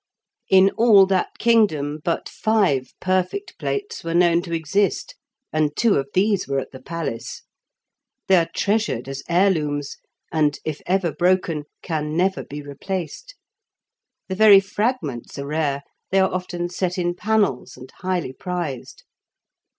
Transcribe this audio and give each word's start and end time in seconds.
In 0.49 0.71
all 0.77 1.05
that 1.05 1.37
kingdom 1.37 1.99
but 2.03 2.27
five 2.27 2.91
perfect 2.99 3.59
plates 3.59 4.03
were 4.03 4.15
known 4.15 4.41
to 4.41 4.51
exist, 4.51 5.13
and 5.53 5.77
two 5.77 5.93
of 5.97 6.09
these 6.15 6.47
were 6.47 6.57
at 6.57 6.71
the 6.71 6.81
palace. 6.81 7.43
They 8.27 8.37
are 8.37 8.49
treasured 8.51 9.07
as 9.07 9.21
heirlooms, 9.29 9.97
and, 10.31 10.57
if 10.65 10.81
ever 10.87 11.11
broken, 11.11 11.65
can 11.83 12.17
never 12.17 12.43
be 12.43 12.63
replaced. 12.63 13.35
The 14.27 14.33
very 14.33 14.59
fragments 14.59 15.37
are 15.37 15.45
rare; 15.45 15.83
they 16.09 16.17
are 16.19 16.33
often 16.33 16.67
set 16.69 16.97
in 16.97 17.13
panels, 17.13 17.77
and 17.77 17.91
highly 17.97 18.33
prized. 18.33 19.03